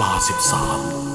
[0.00, 1.05] ลาสิบสาม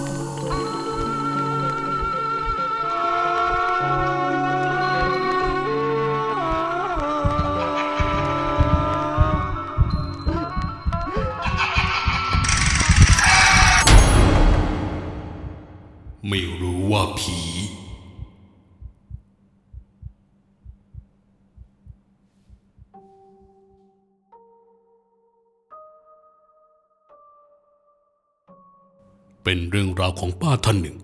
[29.54, 30.98] เป็นเรื่องราวของป้าท่านหนึ่ง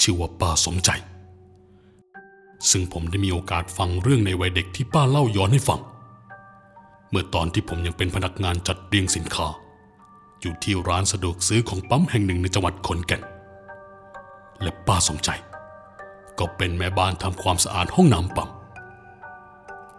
[0.00, 0.90] ชื่อว่าป้าสมใจ
[2.70, 5.80] ซึ่งผมได้มีโอกาสฟังเรื่องในวัยเด็กที่ป้าเล่าย้อนให้ฟัง
[7.10, 9.46] เมื่อตอนที่ผมยังเป็นพนักงานจัดเรียงสินค้า
[10.40, 13.22] อยู่ที่ร้านสะดวกซื้อของปั๊มแห่งหนึ่งในจังหวัดขอนแก่น
[14.62, 15.30] และป้าสมใจ
[16.38, 18.50] ก็เป็นแม่บ้านทำความสะอาดห้องน้ำปั๊ม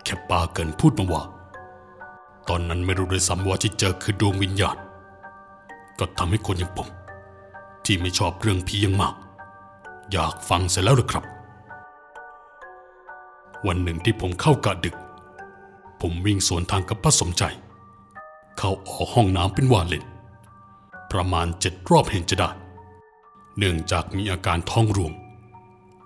[0.04, 1.24] แค่ป้าเกินพูดมาว่า
[2.50, 4.78] ตอนนั้นไม่รู้ด้วยซ้ำว่าที่เจอคือดวงวิญญาณ
[6.00, 6.90] ก็ทำให้คนอย่างผม
[7.86, 9.16] ที่ไม่ชอบเรื่องผียังมาก
[10.12, 11.26] อยากฟังเสร็จแล้วหรือครับ
[13.68, 14.96] วันหนึ่งที่ผมเข้ากะดึก
[16.02, 17.44] ผมวิ่งสวนทางกับป้าสมใจ
[18.58, 20.04] เข้าออกห้องน้ำเป็นว่าเล่น
[21.12, 22.50] ประมาณเจ็ดรอบเห็นจะได้
[23.58, 25.14] เนื่องจากมีอาการท้องร่วง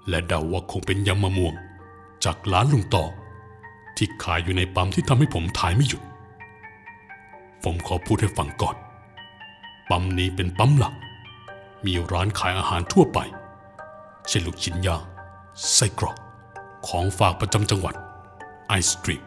[0.09, 1.53] และเดาว่าคงเป็นยำมะม่วง
[2.23, 3.05] จากร้านลุงต่อ
[3.97, 6.02] ที่ขายอยู่ในปั๊มที่ทำให้ผมถ่ายไม่หยุด
[7.63, 8.75] ผมขอพูดให้ฟังก่อน
[9.89, 10.94] ปั๊มนี้เป็นปั๊มหลัก
[11.85, 13.19] มีร้านขายอาหารทั่วไป
[14.27, 15.03] เช่นลูกชิ้นย่าง
[15.73, 16.17] ไส้กรอก
[16.88, 17.95] ของฝากประจำจังหวัด
[18.67, 19.23] ไอศกรีม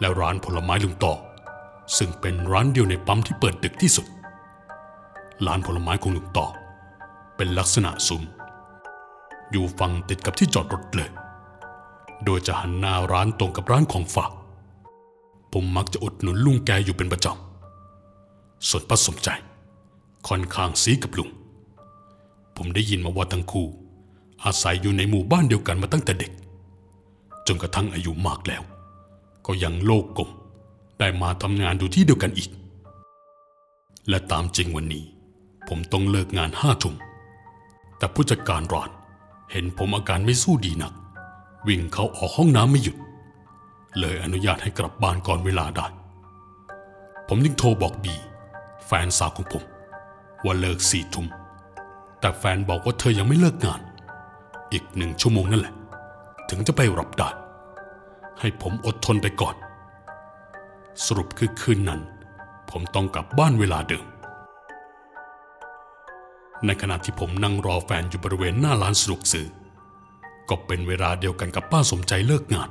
[0.00, 1.14] และร้านผลไม้ลุงต่อ
[1.96, 4.06] ซึ่งเป็นร้านเดียวในปั๊มที่เปิดดึกที่สุด
[5.46, 6.46] ร้านผลไม้ของลุงต่อ
[7.36, 8.22] เป็นลักษณะซุ้ม
[9.50, 11.10] อยู่ฝั่งติดกับที่จอดรถเลย
[12.24, 14.32] โดยจะหันหน้าร้านตรงกับร้านของฝาก
[15.52, 19.28] ผมมักจะอุดหนุนลุงแกอยู่เป็นประจำส่วนป้าสมใจ
[20.28, 21.28] ค่อนข้างซีกับลุง
[22.64, 23.66] ผมได้ยินมาว่าทั้งคู่
[24.44, 26.32] อาศัยอยู่ในหมู่บ้านเดียวกันมาตั้งแต่เด็ก
[27.46, 28.62] จนกระทั่งอายุมากแล้ว
[29.46, 30.30] ก็ยังโลกกลม
[30.98, 32.50] ได้มาทำงานอยู่ที่เดียวกันอีก
[34.08, 35.04] และตามจริงวันนี้
[35.68, 36.94] ผมต้องเลิกงานห้าทุ่ม
[37.98, 38.90] แต่ผู้จัดการร้าน
[39.52, 40.92] เห็นผมอาการไม่สู้ดีนัก
[41.66, 42.96] วิ่งเขาออกห้องน้ำไม่หยุด
[43.98, 45.86] เลยอนุญาตให้กลับบ้านก่อนเวลาได้
[47.28, 48.14] ผมจึงโทรบอกบี
[48.86, 49.64] แฟนสาวของผม
[50.44, 51.28] ว่าเลิกสี่ทุ่ม
[52.22, 53.80] แต่แฟนบอกว่าเธอยังไม่เลิกงาน
[54.72, 55.74] อีกหนึ่งชั่วโมงนั่นแหละ
[56.50, 57.28] ถึงจะไปรับได้
[58.40, 59.54] ให้ผมอดทนไปก่อน
[61.04, 62.00] สรุปคือคืนนั้น
[62.70, 64.04] ผมต้องกลับบ้านเวลาเดิม
[66.66, 69.46] ในขณะที่ผมนั่งรอแฟนอยู่บริเวณหน้าร้านสะดวกซื้อ
[70.48, 72.70] ก็เป็นเวลาเดียวกันกับป้าสมใจเลิกงาน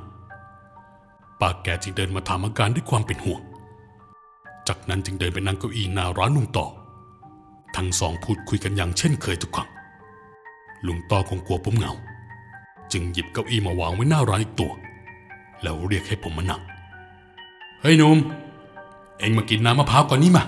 [1.40, 3.40] ป้าแกจึงเดินมาถามอาการด้วยความเป็นห่วง
[4.68, 6.66] จากนั้นจึงเดินไปนั่งเก้าอี้หน้าร้านลุงต่อ
[7.76, 9.68] ทั้งสองพูดคุยกันอย่างเช่นเคยทุกครั้ง
[10.86, 11.92] ลุงต่อคงกลัวผมเหงา
[12.92, 14.72] จึงหยิบเก้าอี้มาวางไว้หน้าร้านอีกตัว
[15.62, 16.62] แล้วเรียกให้ผมมานั่ง
[17.80, 18.18] เฮ้ยหนุ่ม
[19.18, 20.44] เอ็งมากินน้ำมะพร้าวก่อนนี่มา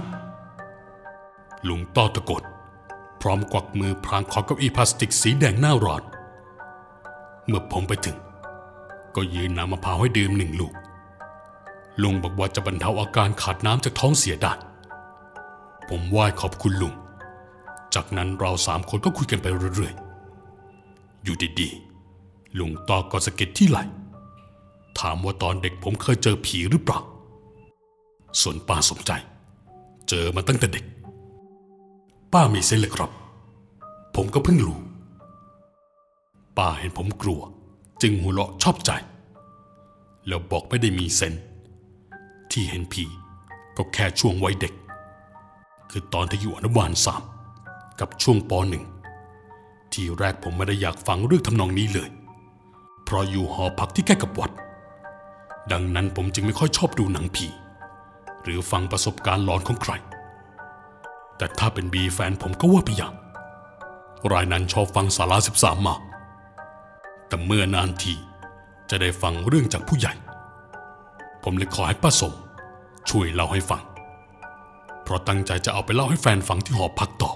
[1.69, 2.45] ลุงต้อตะโกน
[3.21, 6.03] พร้อมกวักมือพรางขอเก้าอี้พลาสติกสีแดงหน้าร้อน
[7.47, 8.17] เมื่อผมไปถึง
[9.15, 10.75] ก็ยืนน้ำมะพร้าวให้ดื่มหนึ่งลูก
[12.03, 14.53] ลุงบอกว่าจะบรรเทาอาการขาดน้ำจากท้องเสียได้
[15.89, 16.95] ผมไหว้ขอบคุณลุง
[17.95, 23.79] จากนั้นเราสามคนก็คุยกันไปเรื่อยๆ อยู่ดีๆ ลุงตอก็สะกิดที่ไหล
[24.99, 27.01] ถามว่าตอนเด็กผมเคยเจอผีหรือเปล่า
[28.41, 29.13] ส่วนป้าสมใจ
[30.09, 30.85] เจอมาตั้งแต่เด็ก
[32.33, 33.11] ป้ามีเส้นเลยครับ
[34.15, 34.79] ผมก็เพิ่งรู้
[36.59, 37.41] ป้าเห็นผมกลัว
[38.03, 38.91] จึงหัวเราะชอบใจ
[40.27, 41.35] แล้วบอกไม่ได้มีเซน
[42.51, 43.05] ที่เห็นผี
[43.77, 44.75] ก็แค่ช่วงวัยเด็ก
[45.91, 47.23] คือตอนที่อยู่อนุบาลสาม
[48.01, 48.85] กับช่วงปหนึ่ง
[49.93, 52.09] ที่แรกผมไม่ได้อยากฟังเรื่องทำนองนี้เลย
[53.05, 54.51] เพราะอยู่หอพักที่ใกล้กับวัด
[55.73, 57.47] ดังนั้นผมจึงไม่ค่อยชอบดูหนังผี
[58.43, 59.93] หรือฟังประสบการณ์หลอนของใคร
[61.37, 63.15] แต่ถ้าเป็นบีแฟนผมก็ว่าไปอย่าง
[64.33, 66.01] รายนั้นชอบฟังสาราสิบสามมาก
[67.29, 68.15] แต่เมื่อนานที
[68.91, 70.13] จะได้ฟังเรื่องจากผู้ใหญ่
[71.43, 72.33] ผมเลยขอให้ป้าสม
[73.11, 73.83] ช่วยเล่าให้ฟัง
[75.03, 77.31] เพราะตั้งใจจะเอาไปเล่าให้แฟนฟังที่หอพักต่อ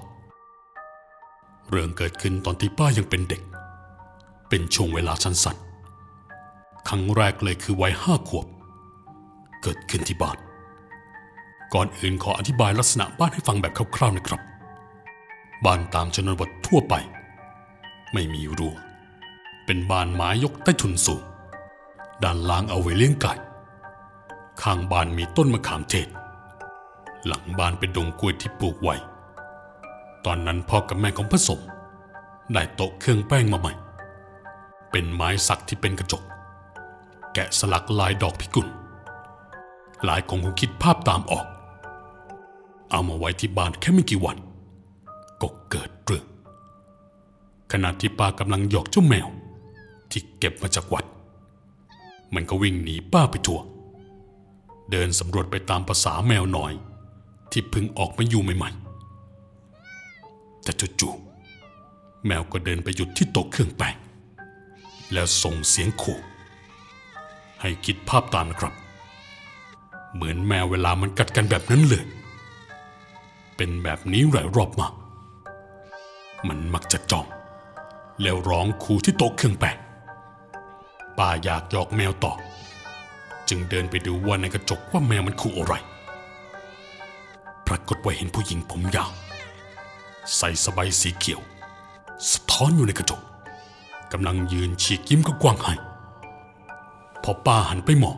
[1.70, 3.42] เรื่องเกิดขึ้นตอนที่ป้ายังเป็นเด็ก
[4.48, 8.46] เป็นช่วงเวลาสั้นๆ ครั้งแรกเลยคือวัยห้าขวบ
[9.62, 10.38] เกิดขึ้นที่บ้าน
[11.74, 14.40] ก่อนอื่นขออธิบายลักษณะบ้านให้ฟังแบบคร่าวๆนะครับ
[15.64, 16.94] บ้านตามชนบททั่วไป
[18.12, 18.74] ไม่มีรั้ว
[19.64, 21.22] เป็นบ้านไม้ยกใต้ถุนสูง
[22.22, 23.32] ด้านล่างเอาไว้เลี้ยงไก่
[24.62, 26.08] ข้างบ้านมีต้นมะขามเทศ
[27.26, 28.96] หลังบ้านเป็นดงกล้วยที่ปลูกไว้
[30.26, 31.60] ตอนนั้นพ่อกับแม่ของพระสม
[32.52, 33.72] ได้โต๊ะเครื่องแป้งมาใหม่
[34.90, 36.22] เป็นไม้สักที่เป็นกระจก
[37.34, 38.68] แกะสลักลายดอกพิกุล
[40.04, 41.46] หลายคงคงคิดภาพตามออก
[42.90, 44.36] เอามาไว้ที่บ้านแค่ไม่กี่วัน
[45.42, 46.26] ก็เกิดเรื่อง
[47.72, 49.28] ขณะที่ป้ากำลังหยอกเจ้าแมว
[50.10, 51.04] ที่เก็บมาจากวัด
[52.34, 53.60] มันก็วิ่งหนีป้าไปทั่ว
[54.90, 56.72] เดินสำรวจไปตามภาษาแมวน้อย
[57.50, 58.87] ที่เพิ่งออกมาอยู่ใหม่ๆ
[60.68, 63.96] แต่จู่ๆแมวก็เดินไปหยุดที่โต๊ะเครื่องแป้ง
[65.12, 66.18] แล้วส่งเสียงขู่
[67.60, 68.74] ให้คิดภาพตามนะครับ
[70.14, 72.04] เหมือนแมวเวลามันกัดกันแบบนั้นเลย
[73.56, 74.88] เป็นแบบนี้หลายรอบมา
[76.48, 77.26] มันมักจะจ้อง
[78.22, 79.76] แล้วร้องขู่ที่โต๊ะเครื่องแป้ง
[81.18, 82.32] ป้าอยากหยอกแมวต่อ
[83.48, 85.74] จึงเดินไปดูว่าในกระจกว่าแมวมันขู่อะไร
[87.66, 89.12] ปรากฏว่าเห็นผู้หญิงผมยาว
[90.36, 91.40] ใส่สบายสีเขียว
[92.30, 93.20] สะท้อนอยู่ในกระจก
[94.12, 95.74] กำลังยืนฉีกยิ้มก็กว้างให้
[97.22, 98.16] พอป้าหันไปมอง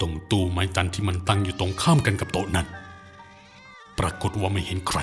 [0.00, 2.66] ตรงตู้ไม้จันที่มันตั้งอยู่ตรงข้ามกันกับโต๊ะนั้น
[3.98, 4.98] ปรากฏว่าไม่เห็นใคร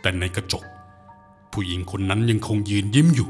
[0.00, 0.64] แต่ในกระจก
[1.52, 3.28] ผู้หญิงคนนั้นยังคงยืนยิ้มอยู่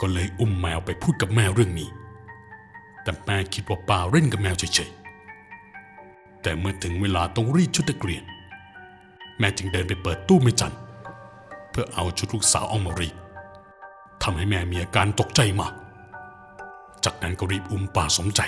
[0.00, 1.88] ก็เลยอุ้มแมวไปพูดกับแม่เรื่องนี้
[3.02, 8.24] แต่แม่คิดว่าป้าเล่นกับแมวเฉยๆแต่เมื่อถึงเวลาต้องรีดชุดนักเรียน
[9.38, 10.74] แม่จึงเดินไปเปิดตู้ไม่จัน
[11.70, 13.14] เพื่อเอาชุดลูกสาวออกมารีด
[14.22, 15.72] ทำให้แม่มีอาการตกใจมาก
[17.04, 18.40] จากนั้นก็รีบอุ้มป้าสมใจ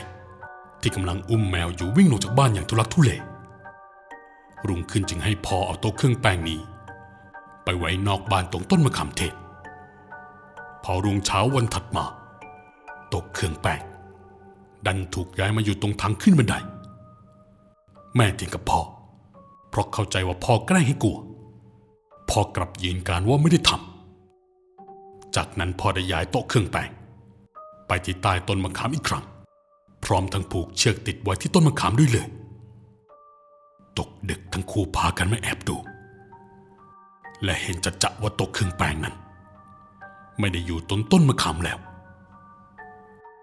[0.80, 3.10] ที่กำลังอุ้มแมวอยู่วิ่งลงจากบ้านอย่างทุลักทุเล
[4.66, 6.60] รุ่งขึ้นจึงให้พ่อเอาโต๊ะเครื่องแป้งนี้
[7.64, 9.34] ไปไว้นอกบ้านตรงต้นมะขามเทศ
[10.84, 12.04] พอรุ่งเช้าวันถัดมา
[13.08, 13.80] โต๊ะเครื่องแป้ง
[14.86, 16.54] ดันถูกย้ายมาอยู่ตรงทางขึ้นบันได
[18.16, 18.95] แม่ถียงกับพ่อเพ
[19.76, 21.18] ราะเข้าใจว่าพ่อแกล้งให้กลัว
[22.30, 26.90] พ่อกลับยืนการว่าไม่ได้ทำ จากนั้นพ่อได้ย้ายโต๊ะเครื่องแป้ง
[27.86, 29.24] ไปที่ใต้ต้นมะขามอีกครั้ง
[30.04, 32.26] พร้อมทั้งผูกเชือกติดไว้ที่ต้นมะขามด้วยเลย
[33.98, 35.76] ตกดึกทั้งคู่พากันมาแอบดู
[37.44, 39.14] และเห็นจะจะว่าโต๊ะเครื่องแป้งนั้น
[40.40, 41.78] ไม่ได้อยู่ต้นต้นมะขามแล้ว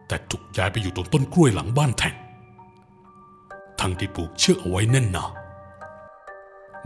[0.07, 2.15] แต่ถูกย้ายไปอยู่ตรงต้นกล้วยหลังบ้านแทน
[3.79, 5.25] ทั้งที่ผูกเชือกเอาไว้แน่นหนา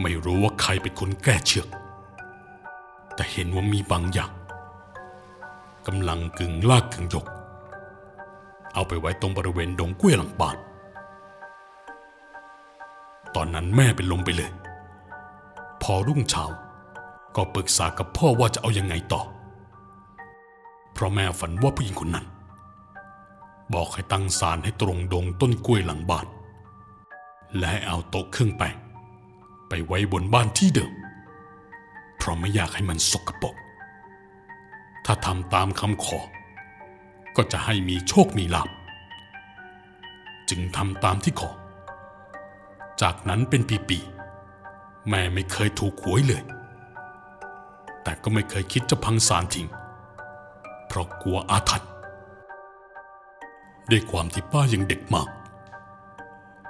[0.01, 1.67] ไม่รู้ว่าใครเป็นคนแก้เชือก
[3.15, 4.31] แต่เห็นว่ามีบางอย่าง
[5.87, 7.25] กำลังกึ่งลากกึ่งยก
[8.73, 10.57] เอาไปไว้ตรงบริเวณดงกล้วยหลังบ้าน
[13.35, 14.51] ตอนนั้นแม่เป็นลมไปเลย
[15.81, 16.45] พอรุ่งเช้า
[17.35, 19.21] ก็ปรึกษากับพ่อว่าจะเอายังไงต่อ
[20.93, 22.25] เพราะแม่ฝันว่าผู้หญิงคนนั้น
[23.73, 26.27] บอกให้ตั้งศาลให้ตรงดงต้นกล้วยหลังบ้าน
[27.57, 28.75] และให้เอาโต๊ะเครื่องแป้ง
[29.69, 30.93] ไปไว้บนบ้านที่เดิม
[32.17, 33.55] เพราะไม่อยากให้มันสกปรก
[35.05, 36.19] ถ้าทำตามคำขอ
[37.35, 38.69] ก็จะให้มีโชคมีลาภ
[40.49, 41.51] จึงทำตามที่ขอ
[43.01, 46.43] จากนั้นเป็นปีๆ แม่ไม่เคยถูกหวยเลย
[48.03, 49.67] แต่ก็ไม่เคยคิดจะพังสารทิ้ง
[50.87, 51.91] เพราะกลัวอาถรรพ์
[53.91, 55.27] ด้วยความที่ป้ายังเด็กมาก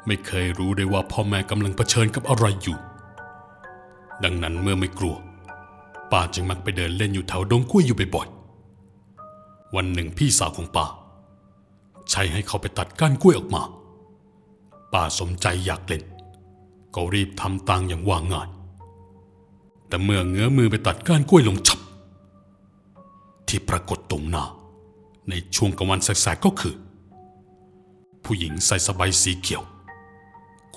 [0.08, 2.78] ไม่เคยรู้ได้ว่าพ่อแม่กำลังเผชิญกับอะไรอยู่
[4.24, 5.16] ดังนั้นเมื่อไม่กลัว
[6.12, 10.86] ป้าจึงมักไปเดินเล่นอยู่แถวดงกล้วยอยู่บ่อยๆ วันหนึ่งพี่สาวของป้า
[12.10, 13.64] ใช้ให้เขาไปตัดก้านกล้วยออกมา
[14.94, 16.04] ป้าสมใจอยากเล่น
[16.96, 18.50] ก็รีบทำตางอย่างว่าง่าย
[19.88, 21.80] แต่เมื่อเงื้อมือไปตัดก้านกล้วยลงฉับ
[23.48, 24.46] ที่ปรากฏตรงหน้า
[25.30, 26.76] ในช่วงกลางวันแสกๆก็คือ
[28.24, 29.64] ผู้หญิงใส่สบายสีเขียว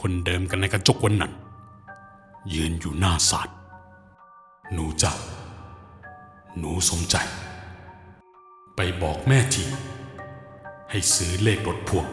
[0.01, 1.33] คนเดิมกันในกระจกวันนั้น
[2.55, 3.49] ยืนอยู่หน้าศาล
[4.73, 5.13] หนูจ้า
[6.59, 7.17] หนูสมใจ
[8.77, 9.65] ไปบอกแม่ที
[10.91, 12.07] ให้ซื้อเลขรถพ่วง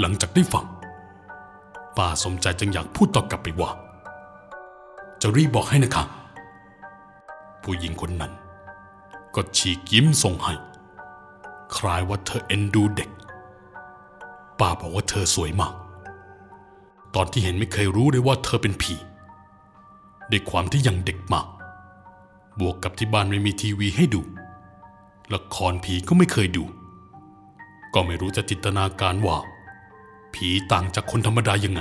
[0.00, 0.66] หลังจากได้ฟัง
[1.96, 3.70] ป้าสมใจจึงอยากพูดตอบกลับไปว่า
[5.20, 6.04] จะรีบบอกให้นะคะ
[7.62, 8.32] ผู้หญิงคนนั้น
[9.34, 10.54] ก็ฉีกยิ้มส่งให้
[11.76, 13.10] คล้ายว่าเธอเอ็นดูเด็ก
[14.60, 15.72] ป้าบอกว่าเธอสวยมาก
[17.14, 18.94] ตอนที่เห็นไม่เคยรู้เลยว่าเธอเป็นผี
[20.30, 21.46] ด้วยความที่ยังเด็กมาก
[22.60, 24.22] บวกกับที่บ้านไม่มีทีวีให้ดู
[25.34, 26.64] ละครผีก็ไม่เคยดู
[27.94, 29.36] ก็ไม่รู้จะจินตนาการว่า
[30.34, 31.80] ผีต่างจากคนธรรมดายังไง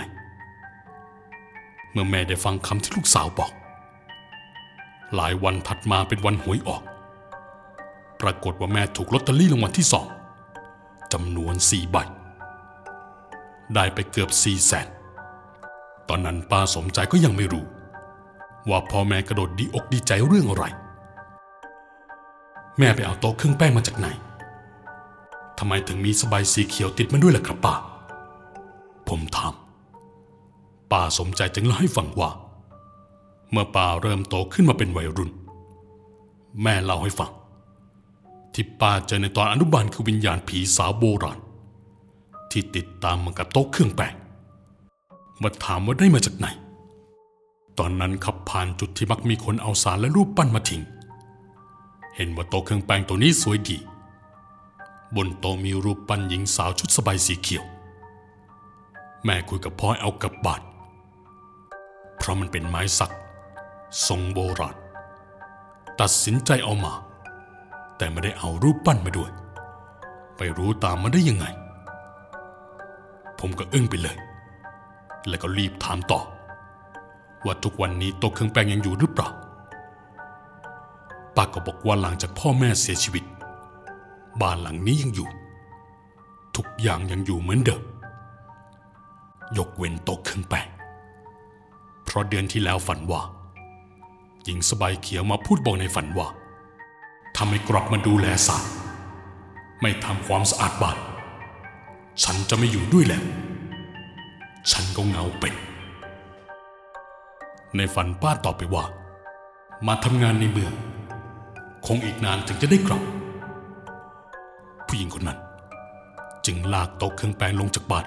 [1.92, 3.52] เมื่อแม่ได้ฟังคำที่ลูกสาวบอก
[5.16, 6.84] หลายวันถัดมาเป็นวันหวยออก
[8.22, 10.08] ปรากฏว่าแม่ถูกลอตเตอรี่รางวัลที่สอง
[11.14, 11.98] จำนวนสี่ใบ
[13.76, 14.88] ได้ไปเกือบสี่แสน
[16.10, 17.66] ตอนนั้นป้าสมใจก็ยังไม่รู้
[18.70, 20.66] ว่าพ่อแม่กระโดดดีอกดีใจเรื่องอะไร
[22.78, 24.08] แม่ไปเอาโต๊ะเครื่องแป้งมาจากไหน
[25.58, 27.74] ทำไมถึงมีสบายสีเขียวติดมาด้วยล่ะครับป้า
[29.08, 29.54] ผมถาม
[30.92, 32.30] ป้าสมใจจึงเล่าให้ฟังว่า
[33.52, 35.32] เมื่อป้าเริ่มโตขึ้นมาเป็นวัยรุ่น
[36.64, 37.32] แม่เล่าให้ฟัง
[38.54, 41.40] ที่ป้าเจอในตอนอนุบาลคือวิญญาณผีสาวโบราณ
[42.52, 44.14] ที่ติดตามมากับโต๊ะเครื่องแป้ง
[45.42, 46.48] มาถามว่าได้มาจากไหน
[47.80, 50.82] ตอนนั้นขับผ่านจุดที่มักมีคนเอาสารและรูปปั้นมาทิ้ง
[52.16, 53.78] เห็นว่าโต๊ะเครื่องแป้งตัวนี้สวยดี
[55.16, 57.66] บนโต๊ะมีรูปปั้นหญิงสาวชุดสบายสีเขียว
[59.26, 60.62] แม่คุยกับพ่อเอากับบาน
[62.18, 63.14] เพราะมันเป็นไม้สัก
[64.08, 64.78] ทรงโบราณ
[66.00, 66.94] ตัดสินใจเอามา
[67.98, 69.32] แต่ไม่ได้เอารูปปั้นมาด้วย
[70.38, 71.46] ไปรู้ตามมาได้ยังไง
[73.40, 74.18] ผมก็อึ้งไปเลย
[75.28, 76.22] แล้วก็รีบถามต่อ
[77.46, 79.30] ว่าทุกวันนี้โต๊ะเครื่องแป้งยังอยู่หรือเปล่า
[81.36, 83.24] ป้าก็บอกว่าหลังจากพ่อแม่เสียชีวิต
[84.42, 85.30] บ้านหลังนี้ยังอยู่
[86.56, 87.82] ทุกอย่างยังอยู่เหมือนเดิม
[89.58, 90.68] ยกเว้นโต๊ะเครื่องแป้ง
[92.04, 93.22] เพราะเดือนที่แล้วฝันว่า
[94.44, 96.28] หญิงสบายเขียวมาพูดบอกในฝันว่า
[97.36, 98.66] ถ้าไม่กลับมาดูแลสาร
[99.82, 100.98] ไม่ทำความสะอาดบ้าน
[102.24, 103.24] ฉันจะไม่อยู่ด้วยแล้ว
[104.72, 105.54] ฉันก็เหงาเป็น
[107.76, 108.84] ในฝันป้าตอบไปว่า
[109.88, 110.74] มาทำงานในเมือง
[111.86, 113.02] คงอีกนานถึงจะได้กลับ
[114.88, 115.40] ผู้หญิงคนนั้น
[116.46, 118.06] จึงลากโต๊ะเครื่องแป้งลงจากบ้าน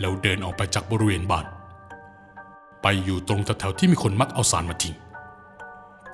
[0.00, 1.46] แล้วเดินออกไปจากบริเวณบ้าน
[2.82, 4.94] ไปอยู่ตรงแถวๆที่มีคนมักเอาสารมาทิ้ง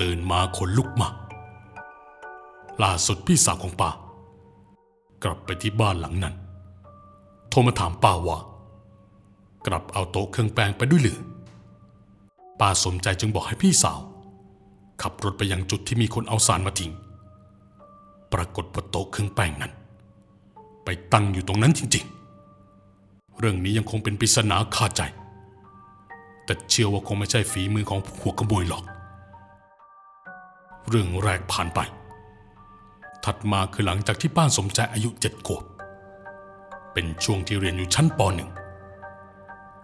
[0.01, 1.09] ตื่นมาขนลุกมา
[2.83, 3.91] ล่าสุดพี่สาวของป้า
[5.25, 6.35] กลับไปที่บ้านหลังนั้น
[7.51, 8.39] โทรมาถามป้าว่า
[9.67, 11.19] กลับเอาโต๊ะเครื่องแป้งไปด้วยหรือ
[12.61, 14.01] ป้าสมใจจึงบอกให้พี่สาว
[15.03, 16.93] ขับรถไปยังจุดที่มีคนเอาสารมาทิ้ง
[18.33, 19.73] ปรากฏว่าโต๊ะเครื่องแป้งนั้น
[20.85, 22.05] ไปตั้งอยู่ตรงนั้นจริง
[22.71, 25.03] ๆ เรื่องนี้ยังคงเป็นปริศนาคาใจ
[26.45, 28.85] แต่เชื่อว่าคงไม่ใช่ฝีมือของหัวขโมยหรอก
[30.89, 31.81] เรื่องแรกผ่านไป
[33.25, 35.63] ถัดมาคือหลังจากที่ป้าสมใจอายุเจ็ดขวบ
[36.93, 38.51] เป็นช่วงที่เรียนอยู่ชั้นปหนึ่ง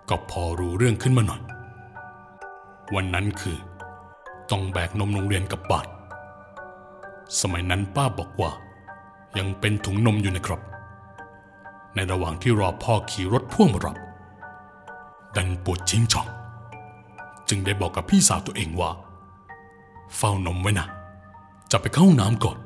[0.08, 1.42] ก็พอรู้เรื่องขึ้นมาหน่อย
[2.94, 3.58] วันนั้นคือ
[4.50, 5.86] ต้องแบกนมโรงเรียนกับบาน
[7.40, 8.50] สมัยนั้นป้าบอกว่า
[9.38, 10.60] ยังเป็นถุงนมอยู่นะครับ
[11.94, 13.96] ในระหว่างที่รอพ่อขี่รถพ่วงมารับ
[15.36, 16.28] ดันปวดชิงช่อง
[17.48, 18.90] จึงได้บอกกับพี่สาวตัวเองว่า
[20.16, 20.86] เฝ้านมไว้นะ
[21.70, 22.58] จะไปเข้าน้ำก่อน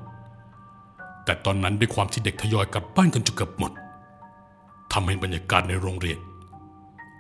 [1.25, 3.73] แต่ตอนนั้นด้วยความที่เด็กทยอยกลับบ้านกันจนเกือบหมด
[4.93, 6.19] ทำให้บรรยากาศในโรงเรียน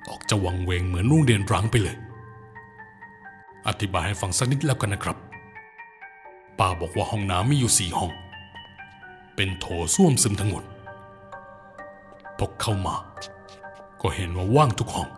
[0.09, 1.97] ออกจะวังเวงเหมือนโรงเรียนร้างไปเลย
[3.69, 5.17] อธิบายให้ฟังสักนิดแล้วกันนะครับ
[6.59, 8.13] ป้าบอกว่าห้องน้ำมีอยู่สี่ห้อง
[9.37, 10.65] เป็นโถส้วมซึมทั้งหมด
[12.39, 12.97] พอเข้ามา
[14.01, 15.09] ก็เห็นว่าว่างทุกห้อง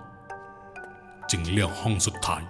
[1.30, 2.42] จึงเลือกห้องสุดท้าย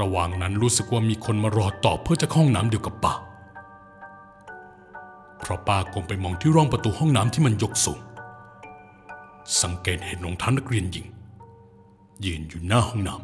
[0.00, 3.14] ระหว่างนั้นรู้สึกว่ามีคนมารอต่อเพื่อจะเข้าห้องน้ำเดียวกับป้า
[5.46, 8.00] เพราะป้าก้มไปมองที่ร่องประตูห้องน้ำที่มันยกสูง
[9.62, 11.06] สังเกตเห็นรองเท้านักเรียนหญิง
[12.24, 13.14] ยืนอยู่หน้าห้องน้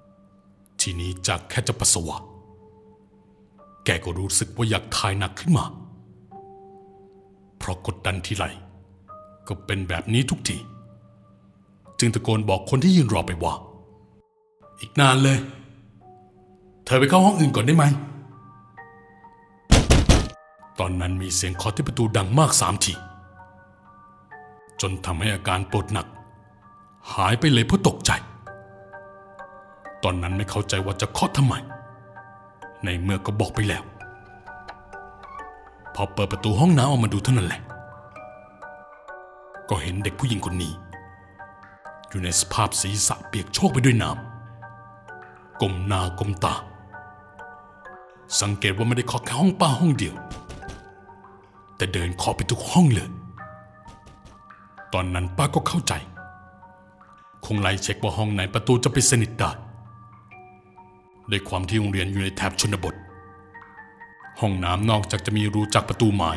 [0.00, 2.16] ำทีนี้จากแค่จะปัสสาวะ
[3.84, 5.64] แกก็รู้สึกว่าอยากถ่ายหนักขึ้นมา
[7.58, 8.44] เพราะกดดันทีไร
[9.48, 10.56] ก็เป็นแบบนี้ทุกที
[11.98, 13.54] จึงตะโกนบอกคนที่ยืนรอไปว่า
[14.80, 15.38] อีกนานเลย
[16.84, 17.86] เธอไปเข้าห้องอื่นก่อนได้ไหม
[20.78, 22.94] ตอนนั้นมีเสียงเคาะที่ประตูดังมากสามที
[24.80, 26.06] จนทำให้อาการปวดหนัก
[27.14, 28.10] หายไปเลยเพราะตกใจ
[30.02, 31.54] ตอนนั้นไม่เข้าใจว่าจะเคาะทำไม
[32.84, 33.82] ในเมื่อก็บอกไปแล้ว
[35.94, 37.60] พอเปิดประตูห้องน้ำออกมาดูเท่านั้นแหละ
[39.68, 40.72] ก็เห็นเด็กผู้หญิงคนนี้
[42.08, 46.54] อยู่ในสภาพศีรษะเปียกโชกไปด้วยน้ำก้มหน้าก้มตา
[48.40, 50.14] สังเกตว่าไม่ได้เคาะแค่ห้องป้าห้องเดียว
[51.82, 53.08] แต่เดินเคาะไปทุกห้องเลย
[54.92, 55.92] ตอนนั้นป้าก็เข้าใจ
[57.44, 59.50] คงไล่เช็คว่าห้องไหนประตูจะไปสนิทได้
[61.30, 62.94] ด้วยความที่โรงเรียนอยู่ในแถบชนบท
[64.40, 66.30] ห้องน้ำนอกจากจะมีรูจากประตูไม้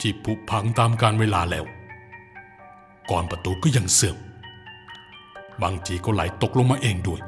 [0.00, 1.64] ที่ผุพังตามการเวลาแล้ว
[3.10, 4.16] ก่อนประตูก็ยังเสื่อม
[5.62, 7.20] บางทีก็ไหลตกลงมาเองด้วย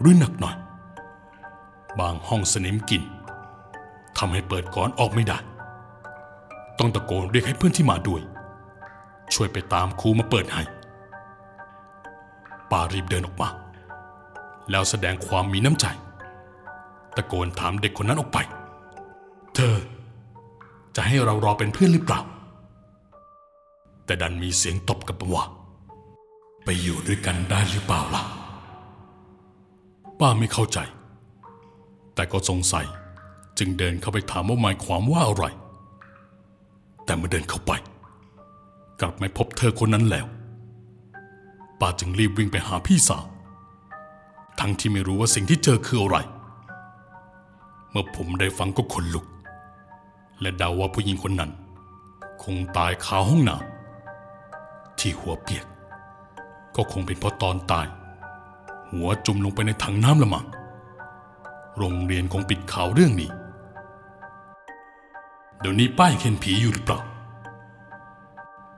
[0.00, 0.56] หรือหนักหน่อย
[2.00, 3.02] บางห้องสนิมกิน
[4.18, 5.38] ทำให้เปิดก่อนออกไม่ได้
[6.78, 8.20] ต้องตะโกนเรียกให้เพื่อนที่มาด้วย
[9.34, 10.62] ช่วยไปตามครูมาเปิดให้
[12.70, 13.48] ป้ารีบเดินออกมา
[14.70, 15.86] แล้วแสดงความมีน้ำใจ
[17.16, 18.38] ตะโกนถามเด็กคนนั้นออกไป
[19.54, 19.76] เธอ
[20.96, 22.20] จะให้เรารอเป็นเพื่อนหรือเปล่า
[24.04, 25.44] แต่ดันมีเสียงตอบกลับว่า
[26.64, 28.22] ไปอยู่ด้วยกันได้หรือเปล่าล่ะ
[30.20, 30.78] ป้าไม่เข้าใจ
[32.14, 32.86] แต่ก็สงสัย
[33.58, 35.44] จึงเดินเข้าไปถามว่าหมายความว่าอะไร
[37.06, 37.72] แต่เมื่อเดินเข้าไป
[39.00, 40.26] กลับไม่พบเธอคนนั้นแล้ว
[41.80, 43.24] ป้าจึงรีบวิ่งไปหาพี่สาว
[44.60, 46.18] ทั้งที่ไม่รู้ว่าสิ่งที่เจอคืออะไร
[47.90, 49.26] เมื่อผมได้ฟังก็ขนลุก
[50.40, 51.50] และเดาว่าผู้หญิงคนนั้น
[52.42, 55.66] คงตายคาห้องน้ำที่หัวเปียก
[56.76, 57.86] ก็คงเป็นเพราะตอนตาย
[58.90, 60.46] หัวจุ่มลงไปในถังน้ำละมัง
[61.78, 63.30] โรงเรียนคงปิดข่าวเรื่องนี้
[65.60, 66.98] เดี๋ยวนี้ป้ายเห็นผีอยู่หรือเปล่า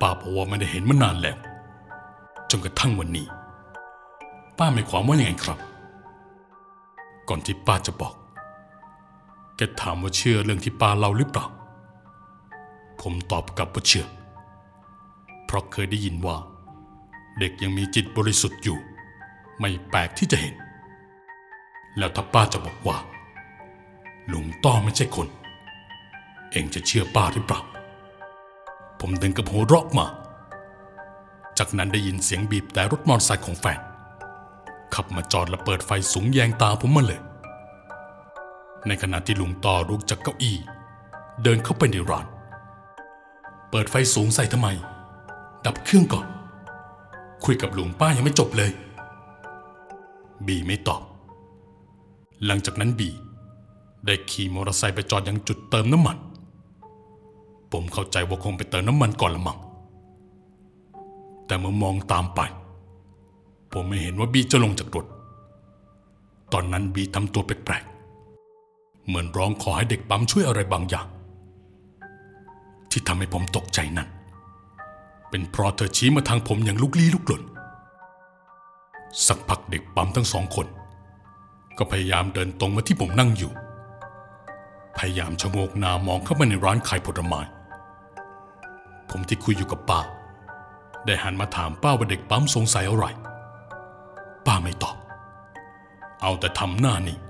[0.01, 1.37] ป้าบอกว่าไม่ได้เห็นมานานแล้ว
[2.51, 3.27] จนกระทั่งวันนี้
[4.59, 5.59] ป้าหมายความว่ายังไงครับ
[7.29, 8.15] ก่อนที่ป้าจะบอก
[9.57, 11.47] แกถามว่าเชื่อเรื่องที่ป้าเล่าหรือเปล่า
[13.01, 14.07] ผมตอบกลับว่าเชื่อ
[15.47, 16.37] เพราะเคยได้ยินว่า
[17.39, 18.79] เด็กยังมีจิตบริสุทธิ์อยู่
[19.61, 20.55] ไม่แปลกที่จะเห็น
[21.99, 22.97] แล้วถ้าป้าจะบอกว่า
[24.33, 25.29] ลุงต้อไม่ใช่คน
[26.53, 27.61] เองจะเชื่อป้าหรือเปล่า
[29.01, 30.07] ผมดึงกับหัวเราะมา
[31.59, 33.81] จากนั้นได้ยินเสียงบีบแต่รถมอเตอร์ไซค์ของแฟน
[34.95, 37.21] ขับมาจอดและเปิดไฟสูงแยงตาผมมาเลย
[38.87, 40.57] ในขณะที่ลุงต่อลุกจากเก้าอี้
[41.43, 42.27] เดินเข้าไปในร้าน
[43.71, 44.69] เปิดไฟสูงใส่ทำไม
[45.65, 46.27] ดับเครื่องก่อน
[47.45, 48.71] คุยกับลุงป้ายังไม่จบเลย
[50.47, 51.03] บีไม่ตอบ
[52.45, 53.11] หลังจากนั้นบี
[54.07, 56.17] ได้ขี่มอเตอร์ไซค์ไปจอดยังจุดเติมน้ำมัน
[57.73, 59.59] ผมเข้าใจว่าคงไปเติมน้ำมันก่อนละมั้ง
[61.47, 62.41] แต่เมื่อมองตามไป
[63.73, 65.07] ผมไม่เห็นว่าบีจะลงจากรถ
[66.53, 71.07] ตอนนั้นบีทำตัวแปลกๆ เหมือนร้องขอให้เด็กปั๊มช่วยอะไรบางอย่าง
[72.91, 74.09] ที่ทำให้ผมตกใจนั้น
[75.31, 77.43] เป็นเพราะเธอชี้มาทางผมอย่างลุกลี้ลุกลน
[79.27, 80.67] สักพักเด็กปั๊มทั้งสองคน
[81.79, 83.53] ก็พยายามเดินตรงมาที่ผมนั่งอยู่
[84.99, 87.41] พยายามชะโงกหน้ามองเข้ามาในร้านขายผลไม้
[89.11, 90.01] ผมที่คุยอยู่กับป้า
[91.07, 93.07] ได้หันมาถามป้าว่าเด็กปั๊มสงสัยอะไร
[94.47, 94.97] ป้าไม่ตอบ
[96.23, 97.21] เอาแต่ทำหน้านิ่ง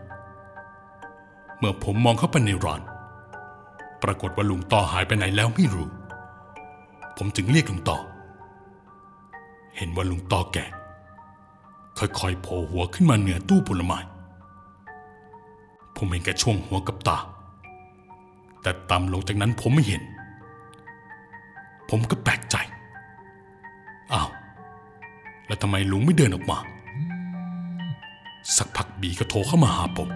[1.59, 2.83] เมื่อผมมองเข้าไปในร้าน
[4.03, 5.89] ปรากฏว่าลุงต่อหายไปไหนแล้วไม่รู้
[7.17, 7.99] ผมจึงเรียกลุงต่อ
[9.77, 10.65] เห็นว่าลุงต่อแก่
[11.99, 13.99] ค่อยๆโผล่หัวขึ้นมาเหนือตู้ผลไม้
[15.97, 17.19] ผมเห็นแค่ช่วงหัวกับตา
[18.63, 20.03] แต่ต่ำลงจากนั้นผมไม่เห็น
[21.91, 22.57] ผมก็แปลกใจ
[24.13, 24.31] อ้าว
[25.47, 26.59] แล้วทำไมลุงไม่เดินออกมา
[28.57, 30.09] สักพักบีก็โทรเข้ามาหาผม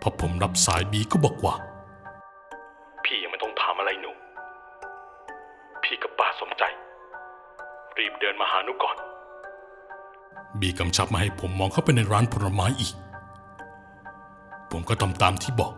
[0.00, 1.54] พอผมรับสายบีก็บอกว่า
[3.04, 4.10] พี่ยังไม่ต้องถามอะไรหนู
[5.82, 6.62] พี่กับป้าสมใจ
[7.98, 8.96] รีบเดินมาหาหนูก่อน
[10.60, 12.94] บีกำชับมาให้ผมมองเข้าไปในร้านผลไม้อีก
[14.70, 15.72] ผมก็ทำตามที่บอก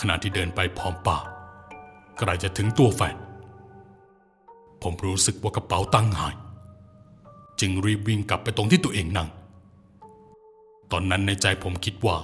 [0.00, 1.18] ขณะที่เดินไปพร้อมป้า
[2.22, 3.16] ใกล้จะถึงตัวแฟน
[4.82, 6.34] ผมรู้สึกว่ากระเป๋าตังค์หาย
[7.60, 9.28] จึงรีบวิ่งกลับไปตรงที่ตัวเองนั่ง
[10.92, 12.16] ตอนนั้นในใจผมคิดว่า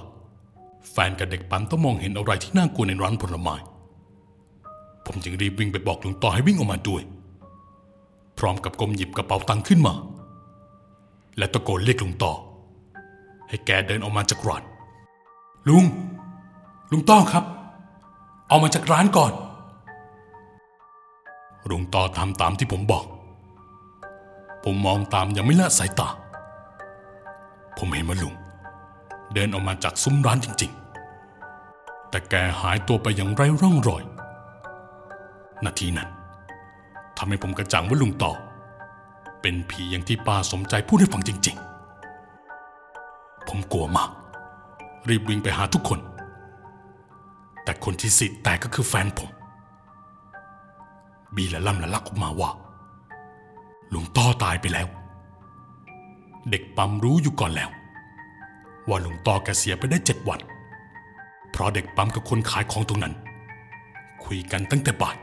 [0.91, 3.55] แฟนกับเด็กปั๊มต้องมองเห็นอะไรที่น่ากลัวในร้านผลไม้
[5.05, 7.01] ผมจึงรีบวิ่งไปบอกลุงต่อให้วิ่งออกมาด้วย
[8.37, 9.93] พร้อมกับก้มหยิบกระเป๋าตังค์ขึ้นมา
[11.37, 12.33] และตะโกนเรียกลุงต่อ
[13.49, 14.63] ให้แกเดินออกมาจากร้าน
[15.69, 15.85] ลุง
[16.91, 17.43] ลุงต้อครับ
[18.49, 19.33] เอามาจากร้านก่อน
[21.69, 23.05] ลุงต่อทำตามที่ผมบอก
[24.63, 26.09] ผมมองตามยังไม่ละสายตา
[27.77, 28.35] ผมเห็นว่าลุง
[29.33, 30.71] เดินออกมาจากซุ้มร้านจริง
[31.39, 34.03] ๆ แต่แกหายตัวไปอย่างไร้ร่องรอย
[35.65, 36.09] นาทีนั้น
[37.17, 38.31] ทำให้ผมกระจ่างว่าลุงต่อ
[39.41, 41.57] เป็นผีอย่างที่ป้าสมใจพูดให้ฟังจริง
[42.51, 44.09] ๆ ผมกลัวมาก
[45.09, 45.99] รีบวิ่งไปหาทุกคน
[47.63, 49.29] แต่คนที่สิแตกก็คือแฟนผม
[51.35, 52.51] บีละล่ำละลักออกมาว่า
[53.93, 54.87] ลุงต้อตายไปแล้ว
[56.49, 57.69] เด็กปั๊มรู้อยู่ก่อนแล้ว
[58.89, 60.39] ว่าลุงต้อแกเสียไปได้เจ็ดวัน
[61.51, 63.13] เพราะเด็กปั๊มกับคนขายของตรงนั้น
[64.23, 65.17] คุยกันตั้งแต่บ่าย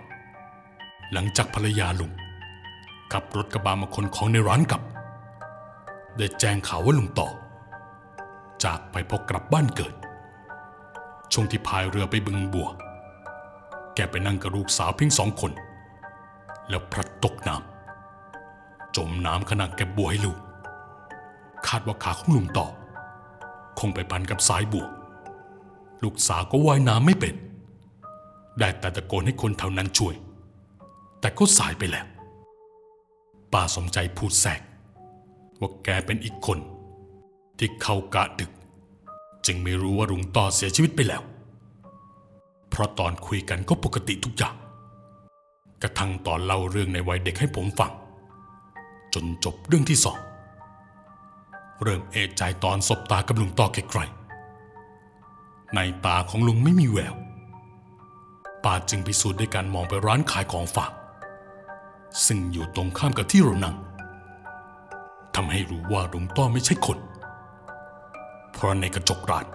[1.13, 2.13] หลังจากภรรยาลุง
[3.13, 4.83] ขับรถกระบะมาขนของในร้านกลับ
[6.17, 7.29] ได้แจ้งข่าวว่าลุงต่อ
[8.65, 9.95] จากไปพอกลับบ้านเกิด
[11.33, 12.69] ช่วงที่พายเรือไปบึงบัว
[13.95, 15.53] แกไปนั่งกับลูกสาวเพียงสองคน
[16.69, 20.39] แล้วพลัดตกน้ำจมน้ำขณะแกบัวให้ลูก
[21.67, 22.67] คาดว่าขาของลุงต่อ
[23.79, 24.87] คงไปพันกับสายบัว
[26.03, 27.35] ลูกสาวก็ว่ายน้ำไม่เป็น
[28.59, 30.15] ได้แต่ตะโกนให้คนแถวนั้นช่วย
[31.21, 32.07] แต่ก็สายไปแล้ว
[33.53, 34.61] ป้าสมใจพูดแทรก
[35.61, 36.59] ว่าแกเป็นอีกคน
[37.59, 38.51] ที่เข้ากะดึก
[39.47, 41.23] จึงไม่รู้ว่าลุงต่อเสียชีวิตไปแล้ว
[42.71, 44.55] เพราะตอนคุยกันก็ปกติทุกอย่าง
[45.83, 47.93] กระทั่งตอนเล่าเรื่องในวัยเด็กให้ผมฟัง
[49.15, 50.19] จนจบเรื่องที่สอง
[51.83, 57.15] เริ่มเอะใจตอนสบตากับลุงต่อไกลๆในตาของลุงไม่มีแวว
[58.65, 60.93] ป้าจึงพิสูจน์ด้วยการมองไปร้านขายของฝาก
[62.27, 63.77] ซึ่งอยู่ตรงข้ามกับที่เรานั่ง
[65.35, 66.99] ทำให้รู้ว่าลุงต้อไม่ใช่คน
[68.53, 69.47] เพราะในกระจกร้าน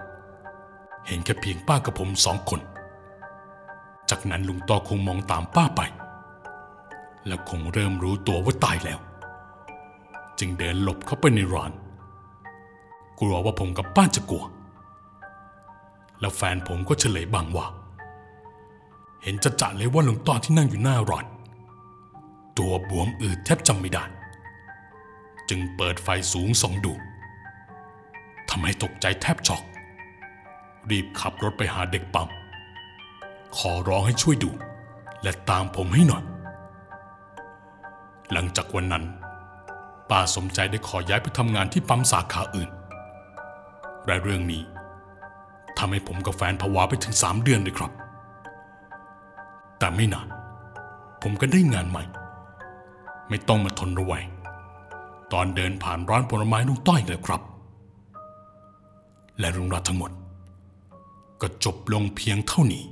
[1.06, 2.60] เห็นแค่เพียงป้ากับผมสองคน
[4.10, 5.80] จากนั้นลุงต้อคงมองตามป้าไป
[7.26, 9.00] และคงเริ่มรู้ตัวว่าตายแล้ว
[10.38, 11.72] จึงเดินหลบเข้าไปในร้าน
[13.20, 14.44] กลัวว่าผมกับป้าจะกลัว
[16.20, 17.66] แล้วแฟนผมก็เฉลยบางว่า
[19.22, 21.26] เห็นจะจะเลยว่าลุงต้อที่นั่งอยู่หน้าร้าน
[22.58, 24.04] ตัวบวมอืดแทบจำไม่ได้
[25.48, 26.92] จึงเปิดไฟสูงส่องดู
[28.48, 29.62] ทำให้ตกใจแทบช็อก
[30.90, 32.28] รีบขับรถไปหาเด็กปั๊ม
[33.56, 34.50] ขอร้องให้ช่วยดู
[35.22, 36.22] และตามผมให้หน่อย
[38.32, 39.04] หลังจากวันนั้น
[40.10, 42.70] ป้าสมใจได้ขอย้ายไปทำงานที่ปั๊มสาขาอื่น
[44.06, 44.62] และเรื่องนี้
[45.78, 47.92] ทำให้ผมกับแฟนผวาไปถึงสามเดือนเลยครับ
[49.78, 50.28] แต่ไม่นาน
[51.22, 52.04] ผมก็ได้งานใหม่
[53.28, 54.28] ไม่ต้องมาทนระแวง
[55.32, 57.42] ตอนเดินผ่านร้านผลไม้ลุงต้อยเลยครับ
[59.38, 60.10] และรื่องราวทั้งหมด
[61.40, 62.84] ก็จบลงเพียงเท่านี้